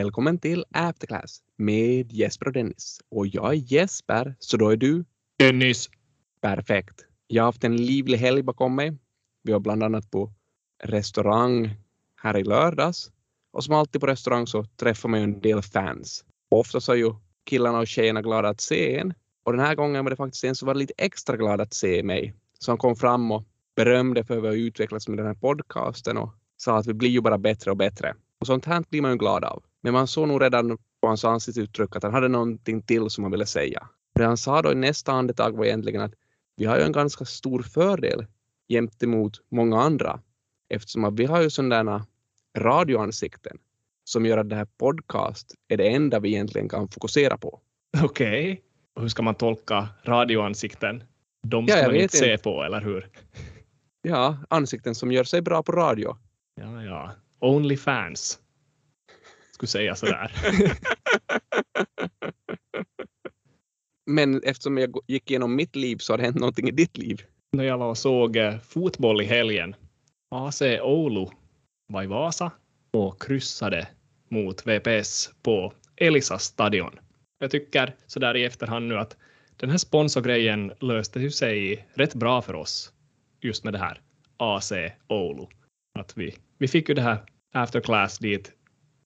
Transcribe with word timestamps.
Välkommen 0.00 0.38
till 0.38 0.64
Afterclass 0.72 1.42
med 1.56 2.12
Jesper 2.12 2.46
och 2.46 2.52
Dennis. 2.52 3.00
Och 3.08 3.26
jag 3.26 3.52
är 3.52 3.72
Jesper, 3.72 4.34
så 4.38 4.56
då 4.56 4.68
är 4.68 4.76
du? 4.76 5.04
Dennis. 5.38 5.90
Perfekt. 6.40 7.04
Jag 7.26 7.42
har 7.42 7.46
haft 7.46 7.64
en 7.64 7.76
livlig 7.76 8.18
helg 8.18 8.42
bakom 8.42 8.74
mig. 8.74 8.92
Vi 9.42 9.52
var 9.52 9.60
bland 9.60 9.82
annat 9.82 10.10
på 10.10 10.32
restaurang 10.82 11.76
här 12.16 12.36
i 12.36 12.44
lördags. 12.44 13.10
Och 13.52 13.64
som 13.64 13.74
alltid 13.74 14.00
på 14.00 14.06
restaurang 14.06 14.46
så 14.46 14.64
träffar 14.64 15.08
man 15.08 15.20
ju 15.20 15.24
en 15.24 15.40
del 15.40 15.62
fans. 15.62 16.24
Ofta 16.50 16.80
så 16.80 16.92
är 16.92 16.96
ju 16.96 17.14
killarna 17.44 17.78
och 17.78 17.86
tjejerna 17.86 18.22
glada 18.22 18.48
att 18.48 18.60
se 18.60 18.98
en. 18.98 19.14
Och 19.44 19.52
den 19.52 19.60
här 19.60 19.74
gången 19.74 20.04
var 20.04 20.10
det 20.10 20.16
faktiskt 20.16 20.44
en 20.44 20.54
som 20.54 20.66
var 20.66 20.74
lite 20.74 20.94
extra 20.96 21.36
glad 21.36 21.60
att 21.60 21.74
se 21.74 22.02
mig. 22.02 22.34
Som 22.58 22.78
kom 22.78 22.96
fram 22.96 23.30
och 23.30 23.44
berömde 23.76 24.24
för 24.24 24.34
hur 24.34 24.40
vi 24.40 24.48
har 24.48 24.54
utvecklats 24.54 25.08
med 25.08 25.18
den 25.18 25.26
här 25.26 25.34
podcasten 25.34 26.16
och 26.16 26.30
sa 26.56 26.78
att 26.78 26.86
vi 26.86 26.94
blir 26.94 27.10
ju 27.10 27.20
bara 27.20 27.38
bättre 27.38 27.70
och 27.70 27.76
bättre. 27.76 28.14
Och 28.38 28.46
sånt 28.46 28.64
här 28.64 28.84
blir 28.90 29.02
man 29.02 29.10
ju 29.10 29.16
glad 29.18 29.44
av. 29.44 29.62
Men 29.82 29.92
man 29.92 30.06
såg 30.06 30.28
nog 30.28 30.42
redan 30.42 30.78
på 31.00 31.08
hans 31.08 31.24
ansiktsuttryck 31.24 31.96
att 31.96 32.02
han 32.02 32.14
hade 32.14 32.28
någonting 32.28 32.82
till 32.82 33.10
som 33.10 33.24
han 33.24 33.30
ville 33.30 33.46
säga. 33.46 33.88
Det 34.14 34.24
han 34.24 34.36
sa 34.36 34.62
då 34.62 34.72
i 34.72 34.74
nästa 34.74 35.12
andetag 35.12 35.56
var 35.56 35.64
egentligen 35.64 36.00
att 36.00 36.14
vi 36.56 36.64
har 36.64 36.78
ju 36.78 36.82
en 36.82 36.92
ganska 36.92 37.24
stor 37.24 37.62
fördel 37.62 38.26
gentemot 38.68 39.40
många 39.50 39.80
andra 39.80 40.20
eftersom 40.68 41.04
att 41.04 41.14
vi 41.14 41.24
har 41.24 41.42
ju 41.42 41.50
sådana 41.50 42.06
radioansikten 42.58 43.58
som 44.04 44.26
gör 44.26 44.38
att 44.38 44.48
det 44.48 44.56
här 44.56 44.68
podcast 44.78 45.54
är 45.68 45.76
det 45.76 45.88
enda 45.88 46.20
vi 46.20 46.28
egentligen 46.28 46.68
kan 46.68 46.88
fokusera 46.88 47.36
på. 47.38 47.60
Okej. 48.02 48.52
Okay. 48.52 48.62
Hur 49.00 49.08
ska 49.08 49.22
man 49.22 49.34
tolka 49.34 49.88
radioansikten? 50.04 51.04
De 51.42 51.68
ska 51.68 51.78
Ja, 51.78 51.86
man 51.86 51.96
inte 51.96 52.16
se 52.16 52.38
på, 52.38 52.62
eller 52.62 52.80
hur? 52.80 53.08
Ja, 54.02 54.38
ansikten 54.50 54.94
som 54.94 55.12
gör 55.12 55.24
sig 55.24 55.42
bra 55.42 55.62
på 55.62 55.72
radio. 55.72 56.16
Ja, 56.54 56.82
ja. 56.82 57.12
Only 57.38 57.76
fans. 57.76 58.38
Skulle 59.60 59.68
säga 59.68 59.94
sådär. 59.94 60.32
Men 64.06 64.42
eftersom 64.42 64.78
jag 64.78 64.96
gick 65.06 65.30
igenom 65.30 65.56
mitt 65.56 65.76
liv 65.76 65.96
så 65.96 66.12
har 66.12 66.18
det 66.18 66.24
hänt 66.24 66.36
någonting 66.36 66.68
i 66.68 66.70
ditt 66.70 66.98
liv. 66.98 67.22
När 67.52 67.64
jag 67.64 67.78
var 67.78 67.88
och 67.88 67.98
såg 67.98 68.36
eh, 68.36 68.58
fotboll 68.58 69.22
i 69.22 69.24
helgen. 69.24 69.74
AC 70.30 70.62
Oulu 70.62 71.26
var 71.88 72.02
i 72.02 72.06
Vasa 72.06 72.52
och 72.90 73.22
kryssade 73.22 73.88
mot 74.28 74.66
VPS 74.66 75.30
på 75.42 75.72
Elisa 75.96 76.38
stadion. 76.38 76.98
Jag 77.38 77.50
tycker 77.50 77.94
sådär 78.06 78.36
i 78.36 78.44
efterhand 78.44 78.88
nu 78.88 78.98
att 78.98 79.16
den 79.56 79.70
här 79.70 79.78
sponsorgrejen 79.78 80.72
löste 80.80 81.20
ju 81.20 81.30
sig 81.30 81.86
rätt 81.94 82.14
bra 82.14 82.42
för 82.42 82.54
oss 82.54 82.92
just 83.40 83.64
med 83.64 83.72
det 83.72 83.78
här 83.78 84.00
AC 84.36 84.72
Oulu. 85.08 85.46
Att 85.98 86.18
vi, 86.18 86.36
vi 86.58 86.68
fick 86.68 86.88
ju 86.88 86.94
det 86.94 87.02
här 87.02 87.18
afterclass 87.52 88.18
dit 88.18 88.52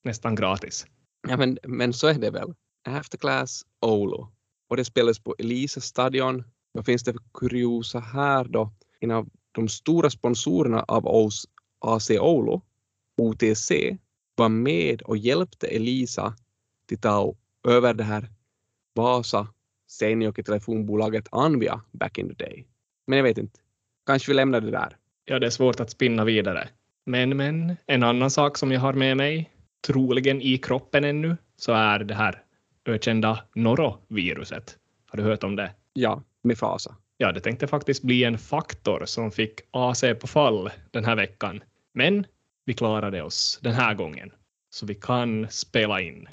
nästan 0.05 0.35
gratis. 0.35 0.87
Ja, 1.29 1.37
men, 1.37 1.59
men 1.63 1.93
så 1.93 2.07
är 2.07 2.15
det 2.15 2.31
väl. 2.31 2.55
Afterclass 2.89 3.63
Oulu. 3.81 4.27
Och 4.69 4.77
det 4.77 4.85
spelas 4.85 5.19
på 5.19 5.35
Elisa 5.39 5.81
stadion. 5.81 6.45
Vad 6.73 6.85
finns 6.87 7.05
det 7.05 7.13
för 7.13 7.23
kuriosa 7.35 8.01
här 8.01 8.45
då? 8.45 8.73
En 9.01 9.11
av 9.11 9.29
de 9.53 9.69
stora 9.69 10.11
sponsorerna 10.11 10.83
av 10.83 11.07
oss, 11.07 11.49
AC 11.81 12.11
Oulu, 12.11 12.61
OTC, 13.17 13.73
var 14.37 14.49
med 14.49 15.03
och 15.03 15.17
hjälpte 15.17 15.67
Elisa 15.67 16.35
till 16.87 16.99
ta 16.99 17.35
över 17.69 17.95
det 17.95 18.05
här 18.05 18.29
Vasa 18.95 19.49
Seinäjoki 19.91 20.43
telefonbolaget 20.43 21.29
Anvia 21.31 21.81
back 21.93 22.19
in 22.19 22.29
the 22.29 22.45
day. 22.45 22.67
Men 23.07 23.17
jag 23.17 23.23
vet 23.23 23.39
inte. 23.39 23.61
Kanske 24.07 24.31
vi 24.31 24.35
lämnar 24.35 24.61
det 24.61 24.71
där. 24.71 24.97
Ja, 25.25 25.39
det 25.39 25.47
är 25.47 25.51
svårt 25.51 25.81
att 25.81 25.91
spinna 25.91 26.25
vidare. 26.25 26.69
Men, 27.07 27.37
men, 27.37 27.77
en 27.87 28.03
annan 28.03 28.31
sak 28.31 28.59
som 28.59 28.73
jag 28.73 28.81
har 28.81 28.93
med 28.93 29.17
mig, 29.17 29.51
troligen 29.87 30.43
i 30.43 30.59
kroppen 30.59 31.05
ännu, 31.05 31.37
så 31.57 31.73
är 31.73 31.99
det 31.99 32.15
här 32.15 32.43
ökända 32.87 33.45
noroviruset. 33.55 34.77
Har 35.07 35.17
du 35.17 35.23
hört 35.23 35.45
om 35.45 35.57
det? 35.57 35.73
Ja, 35.93 36.23
med 36.43 36.59
fasa. 36.59 36.97
Ja, 37.17 37.33
det 37.33 37.41
tänkte 37.41 37.67
faktiskt 37.67 38.03
bli 38.03 38.25
en 38.25 38.39
faktor 38.39 39.03
som 39.07 39.31
fick 39.31 39.61
AC 39.71 40.05
på 40.21 40.27
fall 40.27 40.71
den 40.91 41.05
här 41.05 41.17
veckan. 41.17 41.63
Men 41.95 42.27
vi 42.65 42.75
klarade 42.75 43.23
oss 43.23 43.59
den 43.63 43.73
här 43.73 43.95
gången, 43.95 44.31
så 44.71 44.87
vi 44.87 44.95
kan 44.95 45.47
spela 45.51 46.01
in. 46.01 46.29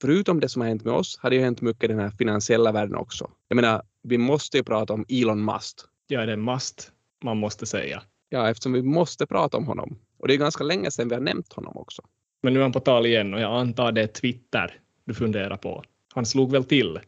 Förutom 0.00 0.40
det 0.40 0.48
som 0.48 0.62
har 0.62 0.68
hänt 0.68 0.84
med 0.84 0.94
oss 0.94 1.18
har 1.18 1.30
det 1.30 1.36
ju 1.36 1.42
hänt 1.42 1.60
mycket 1.60 1.84
i 1.84 1.86
den 1.86 1.98
här 1.98 2.10
finansiella 2.10 2.72
världen 2.72 2.96
också. 2.96 3.30
Jag 3.48 3.56
menar, 3.56 3.82
vi 4.02 4.18
måste 4.18 4.56
ju 4.56 4.64
prata 4.64 4.92
om 4.92 5.04
Elon 5.08 5.44
Musk. 5.44 5.76
Ja, 6.06 6.26
det 6.26 6.32
är 6.32 6.36
must, 6.36 6.92
man 7.24 7.36
måste 7.36 7.66
säga. 7.66 8.02
Ja, 8.28 8.50
eftersom 8.50 8.72
vi 8.72 8.82
måste 8.82 9.26
prata 9.26 9.56
om 9.56 9.66
honom. 9.66 9.98
Och 10.18 10.28
det 10.28 10.34
är 10.34 10.38
ganska 10.38 10.64
länge 10.64 10.90
sedan 10.90 11.08
vi 11.08 11.14
har 11.14 11.22
nämnt 11.22 11.52
honom 11.52 11.76
också. 11.76 12.02
Men 12.46 12.54
nu 12.54 12.60
är 12.60 12.62
han 12.62 12.72
på 12.72 12.80
tal 12.80 13.06
igen 13.06 13.34
och 13.34 13.40
jag 13.40 13.60
antar 13.60 13.92
det 13.92 14.02
är 14.02 14.06
Twitter 14.06 14.80
du 15.04 15.14
funderar 15.14 15.56
på. 15.56 15.84
Han 16.14 16.26
slog 16.26 16.52
väl 16.52 16.64
till 16.64 16.98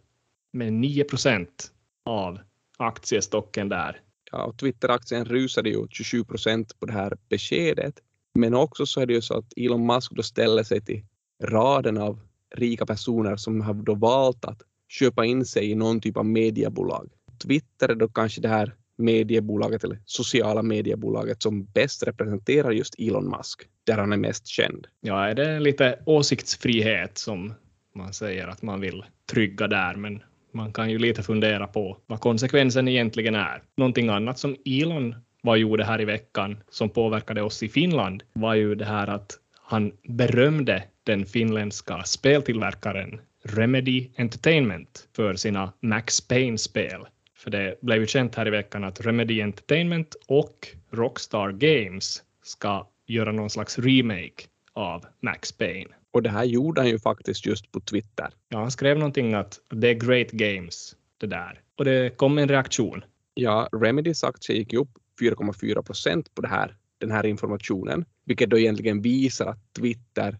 med 0.53 0.73
9 0.73 1.05
procent 1.05 1.73
av 2.05 2.39
aktiestocken 2.79 3.69
där. 3.69 4.01
Ja, 4.33 4.45
och 4.45 4.59
Twitter-aktien 4.59 5.25
rusade 5.25 5.71
ju 5.71 5.87
27 5.91 6.25
procent 6.25 6.81
på 6.81 6.87
det 6.87 6.93
här 6.93 7.17
beskedet. 7.29 7.95
Men 8.35 8.55
också 8.55 8.87
så 8.87 9.01
är 9.01 9.07
det 9.07 9.13
ju 9.13 9.23
så 9.23 9.39
att 9.39 9.53
Elon 9.57 9.87
Musk 9.87 10.13
då 10.13 10.23
ställer 10.23 10.63
sig 10.63 10.81
till 10.81 11.05
raden 11.43 11.99
av 11.99 12.21
rika 12.55 12.87
personer 12.87 13.37
som 13.37 13.61
har 13.61 13.75
då 13.75 13.95
valt 13.95 14.45
att 14.45 14.63
köpa 14.89 15.25
in 15.25 15.45
sig 15.45 15.71
i 15.71 15.75
någon 15.75 16.01
typ 16.01 16.17
av 16.17 16.27
mediebolag. 16.27 17.11
Twitter 17.43 17.89
är 17.89 17.95
då 17.95 18.09
kanske 18.09 18.41
det 18.41 18.49
här 18.49 18.75
mediebolaget 18.99 19.85
eller 19.85 19.99
sociala 20.05 20.63
mediebolaget 20.63 21.43
som 21.43 21.65
bäst 21.65 22.03
representerar 22.03 22.71
just 22.71 22.95
Elon 22.99 23.31
Musk, 23.31 23.63
där 23.85 23.99
han 23.99 24.13
är 24.13 24.17
mest 24.17 24.47
känd. 24.47 24.87
Ja, 25.01 25.25
är 25.25 25.35
det 25.35 25.61
lite 25.61 25.99
åsiktsfrihet 26.07 27.19
som 27.19 27.55
man 27.95 28.13
säger 28.13 28.49
att 28.49 28.63
man 28.63 28.81
vill 28.81 29.05
trygga 29.31 29.67
där, 29.67 29.95
men 29.95 30.23
man 30.53 30.73
kan 30.73 30.91
ju 30.91 30.99
lite 30.99 31.23
fundera 31.23 31.67
på 31.67 31.99
vad 32.07 32.21
konsekvensen 32.21 32.89
egentligen 32.89 33.35
är. 33.35 33.63
Någonting 33.77 34.09
annat 34.09 34.39
som 34.39 34.57
Elon 34.65 35.15
var 35.43 35.57
gjorde 35.57 35.85
här 35.85 36.01
i 36.01 36.05
veckan 36.05 36.57
som 36.71 36.91
påverkade 36.91 37.43
oss 37.43 37.63
i 37.63 37.69
Finland 37.69 38.23
var 38.33 38.55
ju 38.55 38.75
det 38.75 38.85
här 38.85 39.07
att 39.07 39.39
han 39.63 39.93
berömde 40.09 40.85
den 41.05 41.27
finländska 41.27 42.03
speltillverkaren 42.05 43.21
Remedy 43.45 44.09
Entertainment 44.17 45.09
för 45.17 45.35
sina 45.35 45.73
Max 45.81 46.21
Payne-spel. 46.21 47.07
För 47.39 47.51
det 47.51 47.79
blev 47.81 48.01
ju 48.01 48.07
känt 48.07 48.35
här 48.35 48.47
i 48.47 48.51
veckan 48.51 48.85
att 48.85 49.01
Remedy 49.01 49.43
Entertainment 49.43 50.17
och 50.27 50.69
Rockstar 50.91 51.53
Games 51.53 52.23
ska 52.43 52.89
göra 53.07 53.33
någon 53.33 53.51
slags 53.51 53.79
remake 53.79 54.45
av 54.73 55.05
Max 55.21 55.53
Payne. 55.53 55.91
Och 56.11 56.23
det 56.23 56.31
här 56.31 56.45
gjorde 56.45 56.81
han 56.81 56.91
ju 56.91 56.99
faktiskt 56.99 57.47
just 57.47 57.73
på 57.73 57.81
Twitter. 57.81 58.29
Ja, 58.49 58.59
han 58.59 58.71
skrev 58.71 58.99
någonting 58.99 59.35
att 59.35 59.61
det 59.71 59.89
är 59.89 59.95
great 59.95 60.31
games, 60.31 60.97
det 61.19 61.27
där. 61.27 61.61
Och 61.77 61.85
det 61.85 62.17
kom 62.17 62.39
en 62.39 62.49
reaktion. 62.49 63.05
Ja, 63.35 63.69
Remedys 63.73 64.25
aktie 64.25 64.57
gick 64.57 64.73
ju 64.73 64.79
upp 64.79 64.91
4,4 65.21 65.83
procent 65.83 66.35
på 66.35 66.43
det 66.43 66.49
här, 66.49 66.77
den 66.99 67.11
här 67.11 67.27
informationen, 67.27 68.05
vilket 68.25 68.51
då 68.51 68.59
egentligen 68.59 69.03
visar 69.03 69.47
att 69.47 69.73
Twitter 69.73 70.39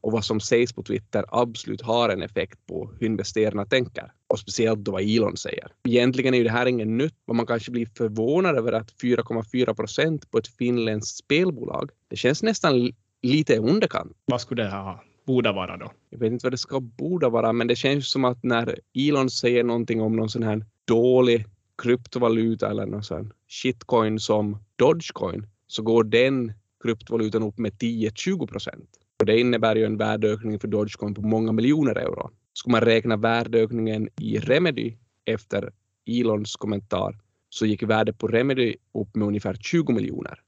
och 0.00 0.12
vad 0.12 0.24
som 0.24 0.40
sägs 0.40 0.72
på 0.72 0.82
Twitter 0.82 1.24
absolut 1.28 1.82
har 1.82 2.08
en 2.08 2.22
effekt 2.22 2.66
på 2.66 2.90
hur 3.00 3.06
investerarna 3.06 3.64
tänker. 3.66 4.12
Och 4.28 4.38
speciellt 4.38 4.84
då 4.84 4.92
vad 4.92 5.02
Elon 5.02 5.36
säger. 5.36 5.72
Egentligen 5.88 6.34
är 6.34 6.38
ju 6.38 6.44
det 6.44 6.50
här 6.50 6.66
inget 6.66 6.88
nytt, 6.88 7.14
men 7.26 7.36
man 7.36 7.46
kanske 7.46 7.70
blir 7.70 7.88
förvånad 7.96 8.56
över 8.56 8.72
att 8.72 8.92
4,4 9.02 9.74
procent 9.74 10.30
på 10.30 10.38
ett 10.38 10.48
finländskt 10.48 11.16
spelbolag, 11.18 11.90
det 12.08 12.16
känns 12.16 12.42
nästan 12.42 12.78
li- 12.80 12.94
lite 13.22 13.54
i 13.54 13.58
underkant. 13.58 14.12
Vad 14.24 14.40
skulle 14.40 14.62
det 14.62 14.70
ha 14.70 15.02
borde 15.26 15.52
vara 15.52 15.76
då? 15.76 15.92
Jag 16.10 16.18
vet 16.18 16.32
inte 16.32 16.46
vad 16.46 16.52
det 16.52 16.58
ska 16.58 16.80
borde 16.80 17.28
vara, 17.28 17.52
men 17.52 17.66
det 17.66 17.76
känns 17.76 18.10
som 18.10 18.24
att 18.24 18.42
när 18.42 18.78
Elon 18.94 19.30
säger 19.30 19.64
någonting 19.64 20.00
om 20.00 20.16
någon 20.16 20.30
sån 20.30 20.42
här 20.42 20.64
dålig 20.84 21.46
kryptovaluta 21.82 22.70
eller 22.70 22.86
någon 22.86 23.02
sån 23.02 23.32
shitcoin 23.48 24.20
som 24.20 24.58
Dogecoin 24.76 25.46
så 25.66 25.82
går 25.82 26.04
den 26.04 26.52
kryptovalutan 26.82 27.42
upp 27.42 27.58
med 27.58 27.72
10-20 27.72 28.46
procent. 28.46 28.88
Och 29.20 29.26
det 29.26 29.40
innebär 29.40 29.76
ju 29.76 29.84
en 29.84 29.96
värdeökning 29.96 30.58
för 30.58 30.68
Dogecoin 30.68 31.14
på 31.14 31.22
många 31.22 31.52
miljoner 31.52 31.94
euro. 31.94 32.30
Ska 32.52 32.70
man 32.70 32.80
räkna 32.80 33.16
värdeökningen 33.16 34.08
i 34.20 34.38
Remedy 34.38 34.94
efter 35.24 35.72
Elons 36.06 36.56
kommentar 36.56 37.18
så 37.48 37.66
gick 37.66 37.82
värdet 37.82 38.18
på 38.18 38.28
Remedy 38.28 38.76
upp 38.94 39.16
med 39.16 39.28
ungefär 39.28 39.54
20 39.54 39.92
miljoner. 39.92 40.40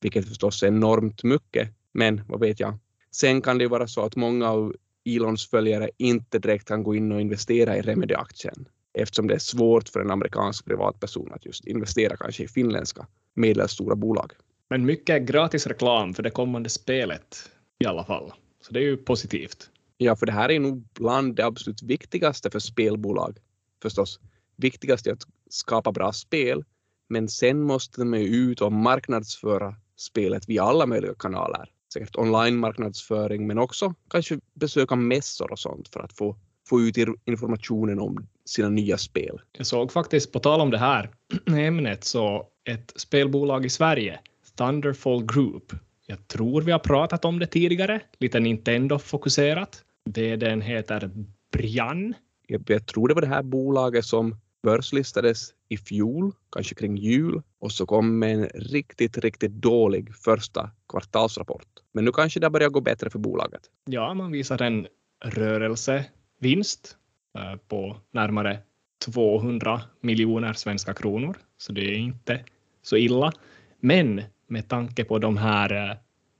Vilket 0.00 0.28
förstås 0.28 0.62
är 0.62 0.66
enormt 0.66 1.22
mycket, 1.22 1.68
men 1.92 2.22
vad 2.28 2.40
vet 2.40 2.60
jag. 2.60 2.78
Sen 3.10 3.42
kan 3.42 3.58
det 3.58 3.64
ju 3.64 3.68
vara 3.68 3.86
så 3.86 4.04
att 4.04 4.16
många 4.16 4.50
av 4.50 4.74
Elons 5.04 5.50
följare 5.50 5.90
inte 5.96 6.38
direkt 6.38 6.68
kan 6.68 6.82
gå 6.82 6.94
in 6.94 7.12
och 7.12 7.20
investera 7.20 7.76
i 7.76 7.80
Remedy-aktien 7.80 8.68
eftersom 8.94 9.26
det 9.26 9.34
är 9.34 9.38
svårt 9.38 9.88
för 9.88 10.00
en 10.00 10.10
amerikansk 10.10 10.64
privatperson 10.64 11.32
att 11.32 11.46
just 11.46 11.66
investera 11.66 12.16
kanske 12.16 12.44
i 12.44 12.48
finländska 12.48 13.06
medelstora 13.34 13.94
bolag. 13.96 14.32
Men 14.70 14.86
mycket 14.86 15.22
gratis 15.22 15.66
reklam 15.66 16.14
för 16.14 16.22
det 16.22 16.30
kommande 16.30 16.68
spelet 16.68 17.50
i 17.78 17.86
alla 17.86 18.04
fall. 18.04 18.32
Så 18.60 18.72
det 18.72 18.80
är 18.80 18.84
ju 18.84 18.96
positivt. 18.96 19.70
Ja, 19.98 20.16
för 20.16 20.26
det 20.26 20.32
här 20.32 20.50
är 20.50 20.60
nog 20.60 20.88
bland 20.94 21.36
det 21.36 21.46
absolut 21.46 21.82
viktigaste 21.82 22.50
för 22.50 22.58
spelbolag. 22.58 23.38
Förstås, 23.82 24.20
viktigast 24.56 25.06
är 25.06 25.12
att 25.12 25.26
skapa 25.50 25.92
bra 25.92 26.12
spel, 26.12 26.64
men 27.08 27.28
sen 27.28 27.62
måste 27.62 28.00
de 28.00 28.14
ju 28.14 28.26
ut 28.26 28.60
och 28.60 28.72
marknadsföra 28.72 29.74
spelet 29.96 30.48
via 30.48 30.62
alla 30.62 30.86
möjliga 30.86 31.14
kanaler. 31.14 31.70
säkert 31.92 32.16
online-marknadsföring, 32.16 33.46
men 33.46 33.58
också 33.58 33.94
kanske 34.10 34.40
besöka 34.54 34.96
mässor 34.96 35.52
och 35.52 35.58
sånt 35.58 35.88
för 35.88 36.00
att 36.00 36.12
få, 36.12 36.36
få 36.68 36.80
ut 36.80 36.96
informationen 37.24 38.00
om 38.00 38.26
sina 38.44 38.68
nya 38.68 38.98
spel. 38.98 39.40
Jag 39.52 39.66
såg 39.66 39.92
faktiskt, 39.92 40.32
på 40.32 40.38
tal 40.38 40.60
om 40.60 40.70
det 40.70 40.78
här 40.78 41.10
ämnet, 41.46 42.04
så 42.04 42.48
ett 42.64 42.92
spelbolag 42.96 43.66
i 43.66 43.70
Sverige, 43.70 44.20
Thunderfall 44.56 45.24
Group, 45.24 45.72
jag 46.06 46.28
tror 46.28 46.62
vi 46.62 46.72
har 46.72 46.78
pratat 46.78 47.24
om 47.24 47.38
det 47.38 47.46
tidigare, 47.46 48.00
lite 48.18 48.40
Nintendo-fokuserat. 48.40 49.84
VDn 50.04 50.60
heter 50.60 51.10
Brian. 51.52 52.14
Jag, 52.46 52.62
jag 52.66 52.86
tror 52.86 53.08
det 53.08 53.14
var 53.14 53.20
det 53.20 53.26
här 53.26 53.42
bolaget 53.42 54.04
som 54.04 54.36
börslistades 54.62 55.54
i 55.68 55.76
fjol, 55.76 56.32
kanske 56.52 56.74
kring 56.74 56.96
jul, 56.96 57.42
och 57.58 57.72
så 57.72 57.86
kom 57.86 58.18
med 58.18 58.34
en 58.34 58.48
riktigt, 58.54 59.18
riktigt 59.18 59.52
dålig 59.52 60.14
första 60.14 60.70
kvartalsrapport. 60.88 61.66
Men 61.92 62.04
nu 62.04 62.12
kanske 62.12 62.40
det 62.40 62.50
börjar 62.50 62.68
gå 62.68 62.80
bättre 62.80 63.10
för 63.10 63.18
bolaget. 63.18 63.60
Ja, 63.84 64.14
man 64.14 64.32
visar 64.32 64.62
en 64.62 64.86
rörelsevinst 65.24 66.96
eh, 67.38 67.56
på 67.68 67.96
närmare 68.10 68.58
200 69.04 69.80
miljoner 70.00 70.52
svenska 70.52 70.94
kronor, 70.94 71.36
så 71.58 71.72
det 71.72 71.80
är 71.80 71.98
inte 71.98 72.44
så 72.82 72.96
illa. 72.96 73.32
Men 73.80 74.22
med 74.46 74.68
tanke 74.68 75.04
på 75.04 75.18
de 75.18 75.36
här 75.36 75.90
eh, 75.90 75.96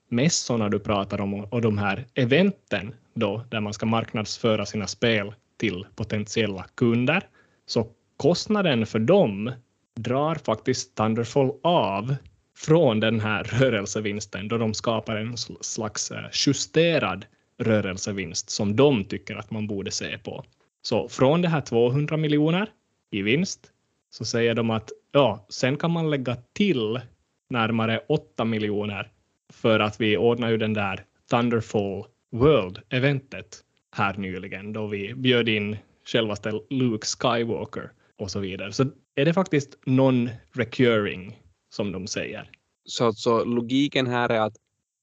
mässorna 0.09 0.69
du 0.69 0.79
pratar 0.79 1.21
om 1.21 1.35
och 1.35 1.61
de 1.61 1.79
här 1.79 2.07
eventen 2.15 2.95
då, 3.15 3.45
där 3.49 3.61
man 3.61 3.73
ska 3.73 3.87
marknadsföra 3.87 4.67
sina 4.67 4.87
spel 4.87 5.35
till 5.57 5.87
potentiella 5.97 6.67
kunder, 6.75 7.23
så 7.67 7.87
kostnaden 8.17 8.87
för 8.87 8.99
dem 8.99 9.53
drar 9.95 10.35
faktiskt 10.35 10.95
Thunderfall 10.95 11.53
av 11.63 12.17
från 12.57 13.01
den 13.01 13.21
här 13.21 13.45
rörelsevinsten 13.45 14.49
då 14.49 14.59
de 14.59 14.75
skapar 14.75 15.17
en 15.17 15.37
slags 15.61 16.11
eh, 16.11 16.25
justerad 16.33 17.25
rörelsevinst 17.59 18.51
som 18.51 18.77
de 18.77 19.05
tycker 19.05 19.37
att 19.37 19.51
man 19.51 19.67
borde 19.67 19.91
se 19.91 20.19
på. 20.19 20.45
Så 20.83 21.09
från 21.09 21.43
det 21.43 21.49
här 21.49 21.61
200 21.61 22.17
miljoner 22.17 22.71
i 23.11 23.23
vinst 23.23 23.73
så 24.11 24.25
säger 24.25 24.55
de 24.55 24.71
att 24.71 24.91
ja, 25.13 25.47
sen 25.49 25.77
kan 25.77 25.91
man 25.91 26.11
lägga 26.11 26.37
till 26.53 27.01
närmare 27.49 28.01
8 28.09 28.45
miljoner 28.45 29.13
för 29.53 29.81
att 29.81 30.01
vi 30.01 30.17
ordnade 30.17 30.53
ju 30.53 30.59
den 30.59 30.75
där 30.75 31.05
Thunderfall 31.31 32.05
World-eventet 32.31 33.63
här 33.97 34.17
nyligen 34.17 34.73
då 34.73 34.87
vi 34.87 35.15
bjöd 35.15 35.49
in 35.49 35.77
självaste 36.05 36.61
Luke 36.71 37.07
Skywalker 37.07 37.93
och 38.19 38.31
så 38.31 38.41
vidare. 38.41 38.73
Så 38.73 38.85
är 39.15 39.25
det 39.25 39.35
faktiskt 39.35 39.79
non-recurring 39.87 41.33
som 41.69 41.93
de 41.93 42.07
säger. 42.07 42.51
Så 42.85 43.07
alltså, 43.07 43.45
logiken 43.45 44.07
här 44.07 44.29
är 44.29 44.41
att 44.41 44.57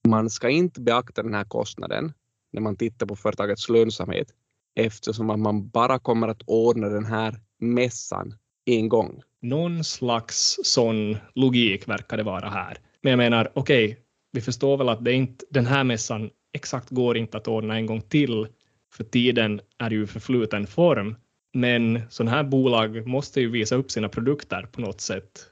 man 0.07 0.29
ska 0.29 0.49
inte 0.49 0.81
beakta 0.81 1.23
den 1.23 1.33
här 1.33 1.43
kostnaden 1.43 2.13
när 2.51 2.61
man 2.61 2.75
tittar 2.75 3.05
på 3.05 3.15
företagets 3.15 3.69
lönsamhet 3.69 4.27
eftersom 4.75 5.29
att 5.29 5.39
man 5.39 5.69
bara 5.69 5.99
kommer 5.99 6.27
att 6.27 6.41
ordna 6.45 6.89
den 6.89 7.05
här 7.05 7.39
mässan 7.59 8.35
en 8.65 8.89
gång. 8.89 9.21
Någon 9.43 9.83
slags 9.83 10.59
sån 10.63 11.17
logik 11.35 11.87
verkar 11.87 12.17
det 12.17 12.23
vara 12.23 12.49
här. 12.49 12.77
Men 13.01 13.09
jag 13.09 13.17
menar, 13.17 13.51
okej, 13.53 13.85
okay, 13.85 13.97
vi 14.31 14.41
förstår 14.41 14.77
väl 14.77 14.89
att 14.89 15.05
det 15.05 15.13
inte, 15.13 15.45
den 15.49 15.65
här 15.65 15.83
mässan 15.83 16.29
exakt 16.53 16.89
går 16.89 17.17
inte 17.17 17.37
att 17.37 17.47
ordna 17.47 17.75
en 17.75 17.85
gång 17.85 18.01
till, 18.01 18.47
för 18.93 19.03
tiden 19.03 19.61
är 19.77 19.91
ju 19.91 20.07
förfluten 20.07 20.67
form. 20.67 21.15
Men 21.53 22.01
sådana 22.09 22.31
här 22.31 22.43
bolag 22.43 23.07
måste 23.07 23.41
ju 23.41 23.49
visa 23.49 23.75
upp 23.75 23.91
sina 23.91 24.09
produkter 24.09 24.67
på 24.71 24.81
något 24.81 25.01
sätt 25.01 25.45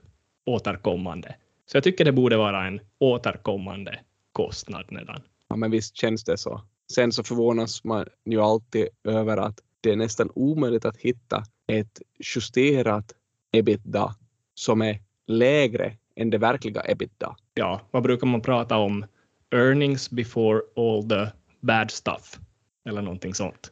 återkommande. 0.45 1.35
Så 1.65 1.77
jag 1.77 1.83
tycker 1.83 2.05
det 2.05 2.11
borde 2.11 2.37
vara 2.37 2.67
en 2.67 2.81
återkommande 2.99 3.99
kostnad 4.31 4.85
nedan. 4.89 5.21
Ja, 5.49 5.55
men 5.55 5.71
visst 5.71 5.97
känns 5.97 6.23
det 6.23 6.37
så. 6.37 6.61
Sen 6.93 7.11
så 7.11 7.23
förvånas 7.23 7.83
man 7.83 8.05
ju 8.25 8.41
alltid 8.41 8.87
över 9.03 9.37
att 9.37 9.59
det 9.81 9.91
är 9.91 9.95
nästan 9.95 10.29
omöjligt 10.35 10.85
att 10.85 10.97
hitta 10.97 11.43
ett 11.67 12.01
justerat 12.35 13.13
ebitda 13.51 14.15
som 14.53 14.81
är 14.81 14.99
lägre 15.27 15.97
än 16.15 16.29
det 16.29 16.37
verkliga 16.37 16.81
ebitda. 16.85 17.35
Ja, 17.53 17.81
vad 17.91 18.03
brukar 18.03 18.27
man 18.27 18.41
prata 18.41 18.77
om? 18.77 19.05
Earnings 19.51 20.09
before 20.09 20.61
all 20.75 21.09
the 21.09 21.27
bad 21.59 21.91
stuff 21.91 22.39
eller 22.85 23.01
någonting 23.01 23.33
sånt. 23.33 23.71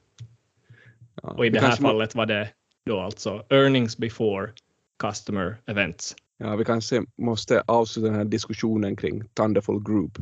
Ja, 1.22 1.30
och 1.30 1.46
i 1.46 1.50
det 1.50 1.60
här 1.60 1.76
fallet 1.76 2.16
var 2.16 2.26
det 2.26 2.50
då 2.86 3.00
alltså 3.00 3.46
earnings 3.50 3.98
before 3.98 4.52
customer 5.00 5.58
events. 5.66 6.16
Ja, 6.38 6.56
vi 6.56 6.66
kanske 6.66 7.04
måste 7.18 7.62
avsluta 7.62 8.08
den 8.08 8.16
här 8.16 8.26
diskussionen 8.26 8.96
kring 8.96 9.24
Thunderful 9.34 9.84
Group. 9.84 10.18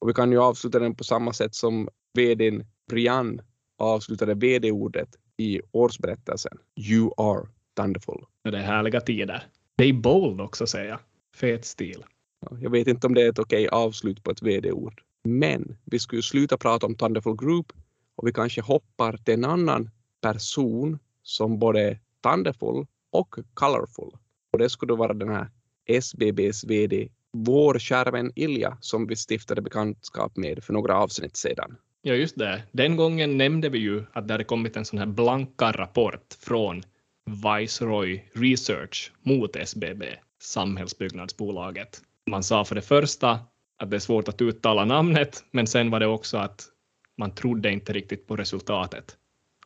Och 0.00 0.08
vi 0.08 0.12
kan 0.12 0.32
ju 0.32 0.38
avsluta 0.38 0.78
den 0.78 0.94
på 0.94 1.04
samma 1.04 1.32
sätt 1.32 1.54
som 1.54 1.88
vdn 2.14 2.64
Brian 2.90 3.40
avslutade 3.78 4.34
vd-ordet 4.34 5.08
i 5.36 5.60
årsberättelsen. 5.72 6.58
You 6.76 7.14
are 7.16 7.48
Thunderful. 7.76 8.24
Det 8.42 8.58
är 8.58 8.62
härliga 8.62 9.00
tider. 9.00 9.46
Det 9.76 9.84
är 9.84 9.92
bold 9.92 10.40
också 10.40 10.66
säger 10.66 10.88
jag. 10.88 10.98
Fet 11.34 11.64
stil. 11.64 12.04
Ja, 12.40 12.56
jag 12.60 12.70
vet 12.70 12.86
inte 12.86 13.06
om 13.06 13.14
det 13.14 13.22
är 13.22 13.28
ett 13.28 13.38
okej 13.38 13.68
avslut 13.68 14.22
på 14.22 14.30
ett 14.30 14.42
vd-ord. 14.42 15.02
Men 15.24 15.76
vi 15.84 15.98
skulle 15.98 16.22
sluta 16.22 16.56
prata 16.56 16.86
om 16.86 16.94
Thunderful 16.94 17.36
Group 17.36 17.72
och 18.16 18.28
vi 18.28 18.32
kanske 18.32 18.60
hoppar 18.60 19.16
till 19.16 19.34
en 19.34 19.44
annan 19.44 19.90
person 20.20 20.98
som 21.22 21.58
både 21.58 21.80
är 21.80 21.98
Thunderful 22.22 22.86
och 23.10 23.34
Colorful. 23.54 24.18
Och 24.52 24.58
det 24.58 24.70
skulle 24.70 24.94
vara 24.94 25.14
den 25.14 25.28
här 25.28 25.48
SBBs 25.86 26.64
VD, 26.64 27.08
vår 27.32 27.78
kära 27.78 28.10
vän 28.10 28.32
Ilja, 28.36 28.78
som 28.80 29.06
vi 29.06 29.16
stiftade 29.16 29.62
bekantskap 29.62 30.36
med 30.36 30.64
för 30.64 30.72
några 30.72 30.96
avsnitt 30.98 31.36
sedan. 31.36 31.76
Ja, 32.02 32.14
just 32.14 32.38
det. 32.38 32.62
Den 32.72 32.96
gången 32.96 33.38
nämnde 33.38 33.68
vi 33.68 33.78
ju 33.78 34.04
att 34.12 34.28
det 34.28 34.34
hade 34.34 34.44
kommit 34.44 34.76
en 34.76 34.84
sån 34.84 34.98
här 34.98 35.06
blanka 35.06 35.72
rapport 35.72 36.34
från 36.40 36.82
Viceroy 37.30 38.24
Research 38.32 39.12
mot 39.22 39.56
SBB, 39.56 40.02
samhällsbyggnadsbolaget. 40.42 42.02
Man 42.30 42.42
sa 42.42 42.64
för 42.64 42.74
det 42.74 42.82
första 42.82 43.38
att 43.78 43.90
det 43.90 43.96
är 43.96 44.00
svårt 44.00 44.28
att 44.28 44.42
uttala 44.42 44.84
namnet, 44.84 45.44
men 45.50 45.66
sen 45.66 45.90
var 45.90 46.00
det 46.00 46.06
också 46.06 46.36
att 46.36 46.68
man 47.16 47.34
trodde 47.34 47.72
inte 47.72 47.92
riktigt 47.92 48.26
på 48.26 48.36
resultatet 48.36 49.16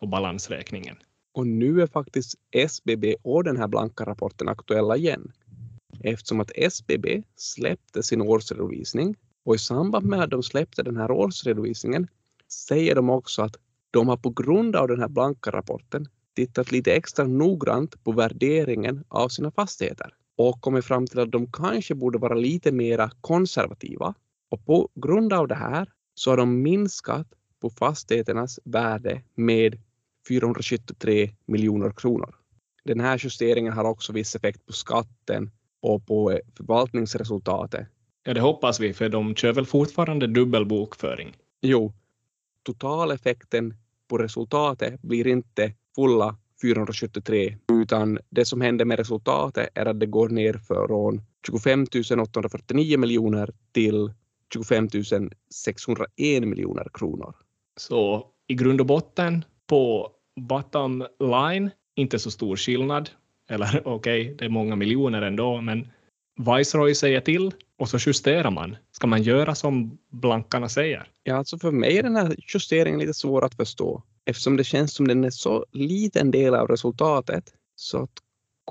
och 0.01 0.09
balansräkningen. 0.09 0.97
Och 1.35 1.47
nu 1.47 1.83
är 1.83 1.87
faktiskt 1.87 2.35
SBB 2.53 3.17
och 3.23 3.45
den 3.45 3.57
här 3.57 3.69
blanka 3.69 4.05
rapporten 4.05 4.49
aktuella 4.49 4.97
igen 4.97 5.33
eftersom 6.01 6.41
att 6.41 6.51
SBB 6.55 7.23
släppte 7.37 8.03
sin 8.03 8.21
årsredovisning 8.23 9.17
och 9.45 9.55
i 9.55 9.59
samband 9.59 10.07
med 10.07 10.21
att 10.21 10.31
de 10.31 10.43
släppte 10.43 10.83
den 10.83 10.97
här 10.97 11.11
årsredovisningen 11.11 12.09
säger 12.49 12.95
de 12.95 13.11
också 13.11 13.43
att 13.43 13.57
de 13.91 14.09
har 14.09 14.17
på 14.17 14.31
grund 14.31 14.77
av 14.77 14.89
den 14.89 15.01
här 15.01 15.09
blanka 15.09 15.51
rapporten 15.51 16.09
tittat 16.39 16.73
lite 16.73 16.95
extra 16.95 17.27
noggrant 17.27 18.05
på 18.05 18.13
värderingen 18.13 19.05
av 19.09 19.29
sina 19.29 19.51
fastigheter 19.51 20.15
och 20.37 20.61
kommit 20.61 20.85
fram 20.85 21.07
till 21.07 21.21
att 21.21 21.31
de 21.31 21.53
kanske 21.53 21.95
borde 21.95 22.19
vara 22.19 22.35
lite 22.35 22.73
mera 22.73 23.11
konservativa. 23.21 24.15
Och 24.51 24.67
på 24.67 24.89
grund 24.95 25.33
av 25.33 25.49
det 25.49 25.55
här 25.55 25.89
så 26.15 26.31
har 26.31 26.37
de 26.37 26.63
minskat 26.63 27.27
på 27.61 27.71
fastigheternas 27.71 28.61
värde 28.65 29.23
med 29.35 29.81
473 30.29 31.31
miljoner 31.47 31.91
kronor. 31.91 32.35
Den 32.85 33.01
här 33.01 33.21
justeringen 33.25 33.73
har 33.73 33.85
också 33.85 34.13
viss 34.13 34.37
effekt 34.37 34.67
på 34.67 34.73
skatten 34.73 35.51
och 35.81 36.07
på 36.07 36.41
förvaltningsresultatet. 36.57 37.87
Ja, 38.25 38.35
det 38.35 38.41
hoppas 38.41 38.81
vi, 38.81 38.93
för 38.93 39.09
de 39.09 39.35
kör 39.35 39.53
väl 39.53 39.67
fortfarande 39.67 40.27
dubbelbokföring? 40.27 41.37
Jo, 41.63 41.93
totaleffekten 42.63 43.75
på 44.09 44.19
resultatet 44.19 45.03
blir 45.03 45.27
inte 45.27 45.73
fulla 45.99 46.37
473, 46.63 47.57
utan 47.73 48.19
det 48.31 48.45
som 48.45 48.61
händer 48.61 48.85
med 48.85 48.99
resultatet 48.99 49.69
är 49.75 49.87
att 49.87 50.01
det 50.01 50.07
går 50.07 50.29
ner 50.29 50.53
från 50.53 51.23
25 51.47 51.87
849 52.23 52.99
miljoner 52.99 53.51
till 53.73 54.13
25 54.53 54.89
601 55.55 56.43
miljoner 56.43 56.87
kronor. 56.95 57.35
Så 57.77 58.27
i 58.49 58.55
grund 58.55 58.81
och 58.81 58.87
botten 58.87 59.45
på 59.67 60.11
bottom 60.41 61.07
line, 61.21 61.71
inte 61.97 62.19
så 62.19 62.31
stor 62.31 62.57
skillnad. 62.57 63.11
Eller 63.51 63.83
okej, 63.85 64.23
okay, 64.23 64.35
det 64.35 64.45
är 64.45 64.49
många 64.49 64.77
miljoner 64.77 65.23
ändå, 65.23 65.61
men 65.61 65.89
Viceroy 66.39 66.95
säger 66.95 67.21
till 67.21 67.55
och 67.79 67.89
så 67.89 67.99
justerar 68.07 68.51
man. 68.51 68.77
Ska 68.93 69.07
man 69.07 69.23
göra 69.23 69.55
som 69.55 69.99
blankarna 70.11 70.69
säger? 70.69 71.11
Ja, 71.23 71.37
alltså 71.37 71.59
för 71.59 71.71
mig 71.71 71.99
är 71.99 72.03
den 72.03 72.17
här 72.17 72.37
justeringen 72.55 73.01
lite 73.01 73.15
svår 73.15 73.45
att 73.45 73.55
förstå 73.55 74.03
eftersom 74.25 74.57
det 74.57 74.65
känns 74.65 74.95
som 74.95 75.09
den 75.09 75.25
är 75.25 75.31
så 75.31 75.67
liten 75.73 76.31
del 76.31 76.55
av 76.55 76.69
resultatet 76.69 77.45
så 77.77 78.03
att 78.03 78.11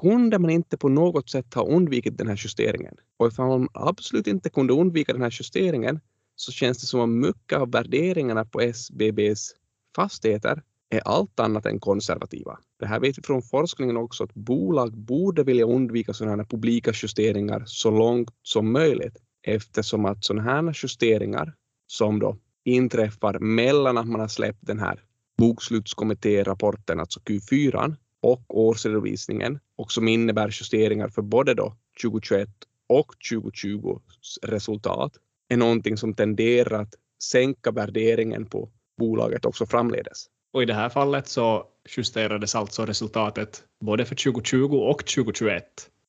kunde 0.02 0.40
man 0.40 0.50
inte 0.50 0.78
på 0.78 0.90
något 0.90 1.30
sätt 1.30 1.54
ha 1.54 1.66
undvikit 1.66 2.18
den 2.18 2.28
här 2.28 2.40
justeringen. 2.44 2.96
Och 3.18 3.28
ifall 3.28 3.48
man 3.48 3.70
absolut 3.74 4.28
inte 4.28 4.50
kunde 4.50 4.74
undvika 4.74 5.14
den 5.14 5.22
här 5.22 5.36
justeringen 5.40 6.00
så 6.36 6.52
känns 6.52 6.78
det 6.78 6.86
som 6.86 7.00
att 7.00 7.10
mycket 7.10 7.58
av 7.60 7.72
värderingarna 7.72 8.46
på 8.46 8.62
SBBs 8.62 9.56
fastigheter 9.96 10.64
är 10.90 11.02
allt 11.06 11.40
annat 11.40 11.66
än 11.66 11.80
konservativa. 11.80 12.60
Det 12.80 12.86
här 12.86 13.00
vet 13.00 13.18
vi 13.18 13.22
från 13.22 13.42
forskningen 13.42 13.98
också 13.98 14.24
att 14.24 14.34
bolag 14.34 14.98
borde 14.98 15.44
vilja 15.44 15.66
undvika 15.66 16.14
sådana 16.14 16.38
här 16.38 16.44
publika 16.44 16.92
justeringar 16.94 17.64
så 17.66 17.92
långt 17.92 18.30
som 18.44 18.72
möjligt 18.72 19.18
eftersom 19.44 20.06
att 20.06 20.26
sådana 20.26 20.44
här 20.52 20.80
justeringar 20.84 21.54
som 21.88 22.20
då 22.20 22.38
inträffar 22.66 23.40
mellan 23.40 23.98
att 23.98 24.08
man 24.08 24.22
har 24.22 24.28
släppt 24.28 24.60
den 24.68 24.80
här 24.80 25.04
bokslutskommitté-rapporten, 25.38 27.00
alltså 27.00 27.20
Q4, 27.20 27.96
och 28.22 28.58
årsredovisningen 28.58 29.60
och 29.76 29.92
som 29.92 30.08
innebär 30.08 30.48
justeringar 30.48 31.10
för 31.10 31.22
både 31.22 31.54
då 31.54 31.76
2021 32.02 32.50
och 32.90 33.16
2020 33.32 34.00
resultat 34.42 35.12
är 35.50 35.58
någonting 35.58 35.98
som 35.98 36.14
tenderar 36.14 36.82
att 36.82 36.94
sänka 37.24 37.72
värderingen 37.72 38.46
på 38.46 38.70
bolaget 38.98 39.46
också 39.46 39.66
framledes. 39.66 40.28
Och 40.54 40.64
i 40.64 40.66
det 40.66 40.74
här 40.74 40.90
fallet 40.90 41.28
så 41.28 41.66
justerades 41.98 42.56
alltså 42.56 42.86
resultatet 42.86 43.64
både 43.80 44.06
för 44.06 44.16
2020 44.16 44.76
och 44.76 45.06
2021. 45.06 45.64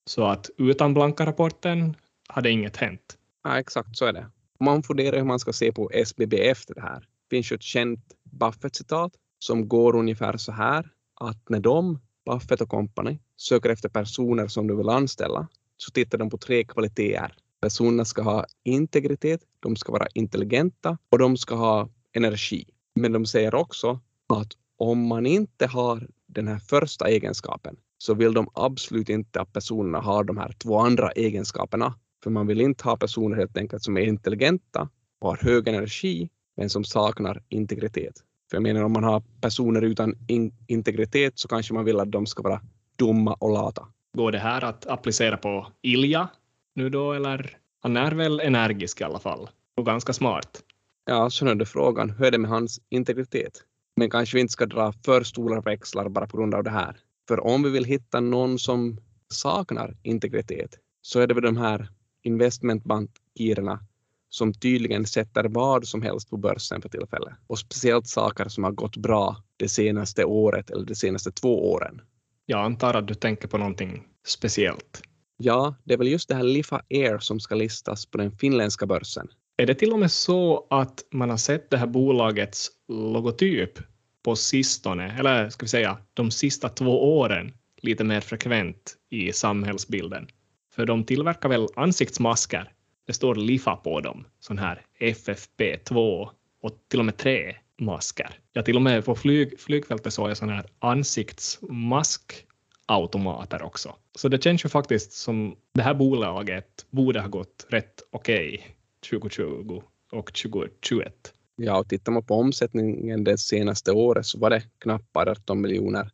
Så 0.04 0.24
att 0.24 0.50
utan 0.58 0.94
blanka 0.94 1.26
rapporten 1.26 1.96
hade 2.28 2.50
inget 2.50 2.76
hänt. 2.76 3.18
Ja, 3.44 3.58
exakt 3.58 3.96
så 3.96 4.04
är 4.04 4.12
det. 4.12 4.26
Man 4.60 4.82
funderar 4.82 5.16
hur 5.16 5.24
man 5.24 5.38
ska 5.38 5.52
se 5.52 5.72
på 5.72 5.90
SBB 5.90 6.48
efter 6.48 6.74
det 6.74 6.80
här. 6.80 7.00
Det 7.00 7.36
finns 7.36 7.52
ju 7.52 7.54
ett 7.54 7.62
känt 7.62 8.00
Buffett-citat 8.30 9.12
som 9.38 9.68
går 9.68 9.96
ungefär 9.96 10.36
så 10.36 10.52
här 10.52 10.90
att 11.20 11.48
när 11.48 11.60
de, 11.60 12.00
Buffett 12.26 12.60
och 12.60 12.68
company, 12.68 13.18
söker 13.36 13.70
efter 13.70 13.88
personer 13.88 14.48
som 14.48 14.66
du 14.66 14.76
vill 14.76 14.88
anställa 14.88 15.48
så 15.76 15.90
tittar 15.90 16.18
de 16.18 16.30
på 16.30 16.38
tre 16.38 16.64
kvaliteter. 16.64 17.34
Personerna 17.60 18.04
ska 18.04 18.22
ha 18.22 18.46
integritet, 18.64 19.40
de 19.60 19.76
ska 19.76 19.92
vara 19.92 20.06
intelligenta 20.14 20.98
och 21.10 21.18
de 21.18 21.36
ska 21.36 21.54
ha 21.54 21.88
energi. 22.12 22.64
Men 22.94 23.12
de 23.12 23.26
säger 23.26 23.54
också 23.54 24.00
att 24.36 24.52
om 24.78 25.06
man 25.06 25.26
inte 25.26 25.66
har 25.66 26.08
den 26.26 26.48
här 26.48 26.58
första 26.58 27.08
egenskapen 27.08 27.76
så 27.98 28.14
vill 28.14 28.34
de 28.34 28.48
absolut 28.54 29.08
inte 29.08 29.40
att 29.40 29.52
personerna 29.52 30.00
har 30.00 30.24
de 30.24 30.36
här 30.36 30.52
två 30.52 30.78
andra 30.78 31.10
egenskaperna. 31.10 31.94
För 32.22 32.30
man 32.30 32.46
vill 32.46 32.60
inte 32.60 32.84
ha 32.84 32.96
personer 32.96 33.36
helt 33.36 33.56
enkelt 33.56 33.82
som 33.82 33.96
är 33.96 34.00
intelligenta 34.00 34.88
och 35.20 35.28
har 35.28 35.36
hög 35.36 35.68
energi 35.68 36.28
men 36.56 36.70
som 36.70 36.84
saknar 36.84 37.42
integritet. 37.48 38.14
För 38.50 38.56
jag 38.56 38.62
menar 38.62 38.82
om 38.82 38.92
man 38.92 39.04
har 39.04 39.22
personer 39.40 39.82
utan 39.82 40.14
in 40.28 40.54
integritet 40.66 41.38
så 41.38 41.48
kanske 41.48 41.74
man 41.74 41.84
vill 41.84 42.00
att 42.00 42.12
de 42.12 42.26
ska 42.26 42.42
vara 42.42 42.60
dumma 42.96 43.34
och 43.34 43.52
lata. 43.52 43.88
Går 44.16 44.32
det 44.32 44.38
här 44.38 44.64
att 44.64 44.86
applicera 44.86 45.36
på 45.36 45.66
Ilja 45.82 46.28
nu 46.74 46.90
då 46.90 47.12
eller? 47.12 47.56
Han 47.80 47.96
är 47.96 48.12
väl 48.12 48.40
energisk 48.40 49.00
i 49.00 49.04
alla 49.04 49.18
fall 49.18 49.50
och 49.76 49.86
ganska 49.86 50.12
smart. 50.12 50.62
Ja, 51.04 51.30
så 51.30 51.44
nu 51.44 51.50
är 51.50 51.54
det 51.54 51.66
frågan, 51.66 52.10
hur 52.10 52.26
är 52.26 52.30
det 52.30 52.38
med 52.38 52.50
hans 52.50 52.80
integritet? 52.88 53.52
Men 53.98 54.10
kanske 54.10 54.36
vi 54.36 54.40
inte 54.40 54.52
ska 54.52 54.66
dra 54.66 54.92
för 55.04 55.22
stora 55.22 55.60
växlar 55.60 56.08
bara 56.08 56.26
på 56.26 56.36
grund 56.36 56.54
av 56.54 56.64
det 56.64 56.70
här. 56.70 56.96
För 57.28 57.46
om 57.46 57.62
vi 57.62 57.70
vill 57.70 57.84
hitta 57.84 58.20
någon 58.20 58.58
som 58.58 59.00
saknar 59.28 59.96
integritet 60.02 60.70
så 61.02 61.20
är 61.20 61.26
det 61.26 61.34
väl 61.34 61.44
de 61.44 61.56
här 61.56 61.88
investmentbankirerna 62.22 63.80
som 64.28 64.52
tydligen 64.52 65.06
sätter 65.06 65.44
vad 65.44 65.86
som 65.86 66.02
helst 66.02 66.30
på 66.30 66.36
börsen 66.36 66.82
för 66.82 66.88
tillfället. 66.88 67.34
Och 67.46 67.58
speciellt 67.58 68.06
saker 68.06 68.48
som 68.48 68.64
har 68.64 68.72
gått 68.72 68.96
bra 68.96 69.36
det 69.56 69.68
senaste 69.68 70.24
året 70.24 70.70
eller 70.70 70.86
de 70.86 70.94
senaste 70.94 71.32
två 71.32 71.72
åren. 71.72 72.00
Jag 72.46 72.60
antar 72.60 72.94
att 72.94 73.08
du 73.08 73.14
tänker 73.14 73.48
på 73.48 73.58
någonting 73.58 74.04
speciellt. 74.26 75.02
Ja, 75.36 75.74
det 75.84 75.94
är 75.94 75.98
väl 75.98 76.08
just 76.08 76.28
det 76.28 76.34
här 76.34 76.42
Lifa 76.42 76.82
Air 76.90 77.18
som 77.18 77.40
ska 77.40 77.54
listas 77.54 78.06
på 78.06 78.18
den 78.18 78.30
finländska 78.30 78.86
börsen. 78.86 79.28
Är 79.60 79.66
det 79.66 79.74
till 79.74 79.92
och 79.92 79.98
med 79.98 80.12
så 80.12 80.66
att 80.70 81.04
man 81.10 81.30
har 81.30 81.36
sett 81.36 81.70
det 81.70 81.76
här 81.76 81.86
bolagets 81.86 82.70
logotyp 82.88 83.78
på 84.22 84.36
sistone, 84.36 85.18
eller 85.18 85.50
ska 85.50 85.64
vi 85.64 85.68
säga 85.68 85.98
de 86.14 86.30
sista 86.30 86.68
två 86.68 87.18
åren, 87.18 87.52
lite 87.76 88.04
mer 88.04 88.20
frekvent 88.20 88.96
i 89.10 89.32
samhällsbilden? 89.32 90.28
För 90.74 90.86
de 90.86 91.04
tillverkar 91.04 91.48
väl 91.48 91.66
ansiktsmasker? 91.76 92.72
Det 93.06 93.12
står 93.12 93.34
LIFA 93.34 93.76
på 93.76 94.00
dem, 94.00 94.26
sån 94.40 94.58
här 94.58 94.82
FFP2 95.00 96.28
och 96.62 96.70
till 96.90 96.98
och 96.98 97.04
med 97.04 97.16
tre 97.16 97.56
masker. 97.78 98.38
Ja, 98.52 98.62
till 98.62 98.76
och 98.76 98.82
med 98.82 99.04
på 99.04 99.14
flyg, 99.14 99.60
flygfältet 99.60 100.12
såg 100.12 100.30
jag 100.30 100.36
sån 100.36 100.48
här 100.48 100.66
ansiktsmaskautomater 100.78 103.62
också. 103.62 103.94
Så 104.14 104.28
det 104.28 104.44
känns 104.44 104.64
ju 104.64 104.68
faktiskt 104.68 105.12
som 105.12 105.56
det 105.74 105.82
här 105.82 105.94
bolaget 105.94 106.86
borde 106.90 107.20
ha 107.20 107.28
gått 107.28 107.66
rätt 107.68 108.02
okej 108.10 108.54
okay 108.54 108.74
2020 109.10 109.82
och 110.12 110.32
2021. 110.32 111.34
Ja, 111.56 111.78
och 111.78 111.88
tittar 111.88 112.12
man 112.12 112.24
på 112.24 112.34
omsättningen 112.34 113.24
det 113.24 113.38
senaste 113.38 113.92
året 113.92 114.26
så 114.26 114.38
var 114.38 114.50
det 114.50 114.62
knappt 114.78 115.16
18 115.16 115.60
miljoner 115.60 116.10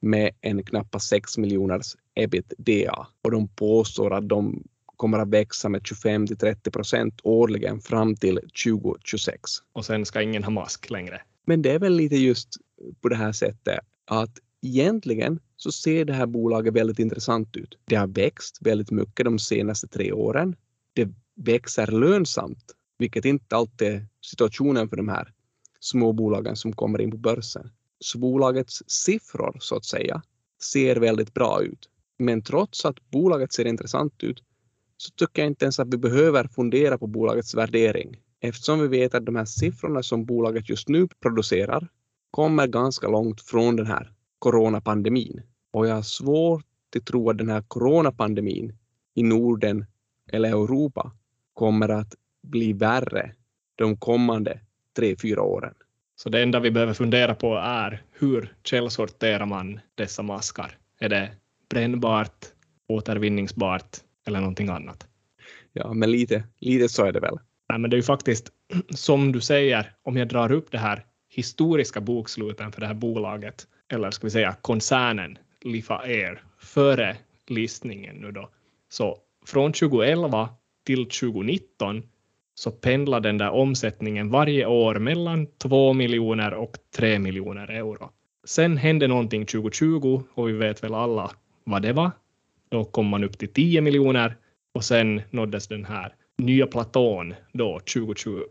med 0.00 0.30
en 0.40 0.62
knappt 0.62 1.02
6 1.02 1.38
miljoners 1.38 1.96
ebitda. 2.14 3.06
Och 3.22 3.30
de 3.30 3.48
påstår 3.48 4.14
att 4.14 4.28
de 4.28 4.62
kommer 4.96 5.18
att 5.18 5.28
växa 5.28 5.68
med 5.68 5.86
25 5.86 6.26
till 6.26 6.36
30 6.36 6.70
procent 6.70 7.20
årligen 7.22 7.80
fram 7.80 8.16
till 8.16 8.40
2026. 8.64 9.40
Och 9.72 9.84
sen 9.84 10.06
ska 10.06 10.22
ingen 10.22 10.44
ha 10.44 10.50
mask 10.50 10.90
längre. 10.90 11.20
Men 11.44 11.62
det 11.62 11.70
är 11.70 11.78
väl 11.78 11.96
lite 11.96 12.16
just 12.16 12.56
på 13.00 13.08
det 13.08 13.16
här 13.16 13.32
sättet 13.32 13.78
att 14.04 14.38
egentligen 14.62 15.40
så 15.56 15.72
ser 15.72 16.04
det 16.04 16.12
här 16.12 16.26
bolaget 16.26 16.74
väldigt 16.74 16.98
intressant 16.98 17.56
ut. 17.56 17.78
Det 17.84 17.96
har 17.96 18.06
växt 18.06 18.58
väldigt 18.60 18.90
mycket 18.90 19.24
de 19.24 19.38
senaste 19.38 19.86
tre 19.86 20.12
åren. 20.12 20.56
Det 20.92 21.08
växer 21.36 21.86
lönsamt, 21.86 22.64
vilket 22.98 23.24
inte 23.24 23.56
alltid 23.56 23.88
är 23.88 24.06
situationen 24.20 24.88
för 24.88 24.96
de 24.96 25.08
här 25.08 25.32
småbolagen 25.80 26.56
som 26.56 26.72
kommer 26.72 27.00
in 27.00 27.10
på 27.10 27.16
börsen. 27.16 27.70
Så 27.98 28.18
bolagets 28.18 28.82
siffror, 28.86 29.56
så 29.60 29.76
att 29.76 29.84
säga, 29.84 30.22
ser 30.62 30.96
väldigt 30.96 31.34
bra 31.34 31.62
ut. 31.62 31.88
Men 32.18 32.42
trots 32.42 32.84
att 32.84 33.10
bolaget 33.10 33.52
ser 33.52 33.64
intressant 33.64 34.22
ut 34.22 34.42
så 34.96 35.10
tycker 35.10 35.42
jag 35.42 35.50
inte 35.50 35.64
ens 35.64 35.80
att 35.80 35.94
vi 35.94 35.98
behöver 35.98 36.48
fundera 36.48 36.98
på 36.98 37.06
bolagets 37.06 37.54
värdering 37.54 38.16
eftersom 38.40 38.80
vi 38.80 38.88
vet 38.88 39.14
att 39.14 39.26
de 39.26 39.36
här 39.36 39.44
siffrorna 39.44 40.02
som 40.02 40.24
bolaget 40.24 40.68
just 40.68 40.88
nu 40.88 41.08
producerar 41.20 41.88
kommer 42.30 42.66
ganska 42.66 43.08
långt 43.08 43.40
från 43.40 43.76
den 43.76 43.86
här 43.86 44.12
coronapandemin. 44.38 45.42
Och 45.70 45.86
jag 45.86 45.94
har 45.94 46.02
svårt 46.02 46.64
att 46.96 47.06
tro 47.06 47.30
att 47.30 47.38
den 47.38 47.48
här 47.48 47.64
coronapandemin 47.68 48.78
i 49.14 49.22
Norden 49.22 49.86
eller 50.32 50.48
Europa 50.48 51.12
kommer 51.54 51.88
att 51.88 52.14
bli 52.42 52.72
värre 52.72 53.32
de 53.74 53.96
kommande 53.96 54.60
tre, 54.96 55.16
fyra 55.22 55.42
åren. 55.42 55.74
Så 56.16 56.28
det 56.28 56.42
enda 56.42 56.60
vi 56.60 56.70
behöver 56.70 56.94
fundera 56.94 57.34
på 57.34 57.56
är 57.56 58.02
hur 58.12 58.54
källsorterar 58.64 59.46
man 59.46 59.80
dessa 59.94 60.22
maskar? 60.22 60.78
Är 61.00 61.08
det 61.08 61.30
brännbart, 61.70 62.46
återvinningsbart 62.88 63.96
eller 64.26 64.40
någonting 64.40 64.68
annat? 64.68 65.06
Ja, 65.72 65.92
men 65.92 66.10
lite, 66.10 66.44
lite 66.58 66.88
så 66.88 67.04
är 67.04 67.12
det 67.12 67.20
väl. 67.20 67.38
Nej, 67.68 67.78
men 67.78 67.90
det 67.90 67.94
är 67.94 67.98
ju 67.98 68.02
faktiskt 68.02 68.52
som 68.90 69.32
du 69.32 69.40
säger, 69.40 69.92
om 70.02 70.16
jag 70.16 70.28
drar 70.28 70.52
upp 70.52 70.70
det 70.70 70.78
här 70.78 71.04
historiska 71.28 72.00
boksluten 72.00 72.72
för 72.72 72.80
det 72.80 72.86
här 72.86 72.94
bolaget, 72.94 73.66
eller 73.92 74.10
ska 74.10 74.26
vi 74.26 74.30
säga 74.30 74.56
koncernen 74.60 75.38
Lifa 75.64 75.98
Air, 75.98 76.42
före 76.58 77.16
listningen 77.46 78.16
nu 78.16 78.32
då. 78.32 78.50
Så 78.88 79.18
från 79.46 79.72
2011 79.72 80.48
till 80.84 81.04
2019 81.04 82.02
så 82.54 82.70
pendlar 82.70 83.20
den 83.20 83.38
där 83.38 83.50
omsättningen 83.50 84.30
varje 84.30 84.66
år 84.66 84.94
mellan 84.94 85.46
2 85.46 85.92
miljoner 85.92 86.54
och 86.54 86.76
3 86.96 87.18
miljoner 87.18 87.70
euro. 87.70 88.10
Sen 88.44 88.76
hände 88.76 89.08
någonting 89.08 89.46
2020 89.46 90.22
och 90.34 90.48
vi 90.48 90.52
vet 90.52 90.84
väl 90.84 90.94
alla 90.94 91.30
vad 91.64 91.82
det 91.82 91.92
var. 91.92 92.10
Då 92.68 92.84
kom 92.84 93.06
man 93.06 93.24
upp 93.24 93.38
till 93.38 93.52
10 93.52 93.80
miljoner 93.80 94.36
och 94.74 94.84
sen 94.84 95.22
nåddes 95.30 95.68
den 95.68 95.84
här 95.84 96.14
nya 96.38 96.66
platån 96.66 97.34
då 97.52 97.80
2021 97.80 98.46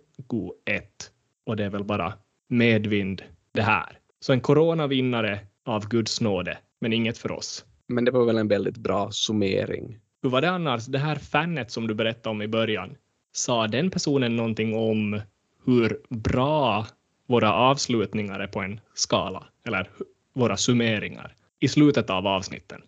och 1.45 1.55
det 1.55 1.65
är 1.65 1.69
väl 1.69 1.83
bara 1.83 2.13
medvind 2.49 3.23
det 3.51 3.61
här. 3.61 3.97
Så 4.19 4.33
en 4.33 4.41
coronavinnare 4.41 5.39
av 5.65 5.87
Guds 5.87 6.21
nåde, 6.21 6.57
men 6.81 6.93
inget 6.93 7.17
för 7.17 7.31
oss. 7.31 7.65
Men 7.87 8.05
det 8.05 8.11
var 8.11 8.25
väl 8.25 8.37
en 8.37 8.47
väldigt 8.47 8.77
bra 8.77 9.11
summering. 9.11 9.99
Hur 10.23 10.29
var 10.29 10.41
det 10.41 10.49
annars, 10.49 10.85
det 10.85 10.99
här 10.99 11.15
fanet 11.15 11.71
som 11.71 11.87
du 11.87 11.93
berättade 11.93 12.29
om 12.29 12.41
i 12.41 12.47
början? 12.47 12.95
Sa 13.31 13.67
den 13.67 13.91
personen 13.91 14.35
någonting 14.35 14.75
om 14.75 15.21
hur 15.65 16.01
bra 16.09 16.87
våra 17.27 17.53
avslutningar 17.53 18.39
är 18.39 18.47
på 18.47 18.59
en 18.59 18.79
skala, 18.93 19.47
eller 19.65 19.89
våra 20.33 20.57
summeringar, 20.57 21.35
i 21.59 21.67
slutet 21.67 22.09
av 22.09 22.27
avsnitten? 22.27 22.81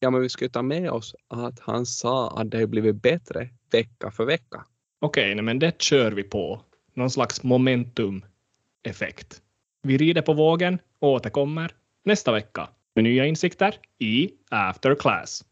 Ja, 0.00 0.10
men 0.10 0.20
vi 0.20 0.28
ska 0.28 0.44
ju 0.44 0.48
ta 0.48 0.62
med 0.62 0.90
oss 0.90 1.14
att 1.28 1.60
han 1.60 1.86
sa 1.86 2.40
att 2.40 2.50
det 2.50 2.58
har 2.58 2.66
blivit 2.66 3.02
bättre 3.02 3.48
vecka 3.70 4.10
för 4.10 4.24
vecka. 4.24 4.64
Okej, 5.00 5.32
okay, 5.32 5.42
men 5.42 5.58
det 5.58 5.82
kör 5.82 6.12
vi 6.12 6.22
på. 6.22 6.60
Någon 6.94 7.10
slags 7.10 7.42
momentum-effekt. 7.42 9.42
Vi 9.82 9.98
rider 9.98 10.22
på 10.22 10.32
vågen 10.32 10.78
och 10.98 11.08
återkommer 11.08 11.72
nästa 12.04 12.32
vecka 12.32 12.68
med 12.94 13.04
nya 13.04 13.26
insikter 13.26 13.74
i 13.98 14.30
After 14.50 14.94
Class. 14.94 15.44